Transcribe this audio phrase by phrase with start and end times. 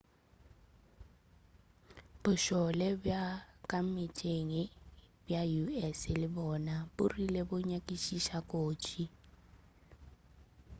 [2.21, 3.23] bošole bja
[3.69, 4.53] ka meetseng
[5.25, 5.41] bja
[5.89, 9.03] us le bona bo rile bo nyakišiša kotsi